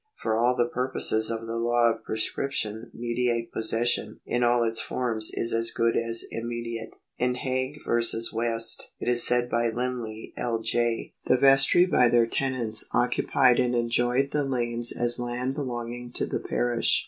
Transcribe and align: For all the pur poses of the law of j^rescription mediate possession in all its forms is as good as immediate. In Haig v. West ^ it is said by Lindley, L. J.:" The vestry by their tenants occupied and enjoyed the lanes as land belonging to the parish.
For 0.19 0.35
all 0.35 0.55
the 0.55 0.67
pur 0.67 0.91
poses 0.91 1.29
of 1.29 1.45
the 1.45 1.57
law 1.57 1.91
of 1.93 2.03
j^rescription 2.03 2.91
mediate 2.91 3.51
possession 3.51 4.19
in 4.25 4.43
all 4.43 4.63
its 4.63 4.81
forms 4.81 5.29
is 5.31 5.53
as 5.53 5.69
good 5.69 5.95
as 5.95 6.23
immediate. 6.31 6.95
In 7.19 7.35
Haig 7.35 7.81
v. 7.85 7.91
West 8.33 8.85
^ 8.85 8.85
it 8.99 9.07
is 9.07 9.21
said 9.23 9.47
by 9.47 9.69
Lindley, 9.69 10.33
L. 10.37 10.57
J.:" 10.57 11.13
The 11.27 11.37
vestry 11.37 11.85
by 11.85 12.09
their 12.09 12.25
tenants 12.25 12.89
occupied 12.91 13.59
and 13.59 13.75
enjoyed 13.75 14.31
the 14.31 14.43
lanes 14.43 14.91
as 14.91 15.19
land 15.19 15.53
belonging 15.53 16.11
to 16.13 16.25
the 16.25 16.39
parish. 16.39 16.99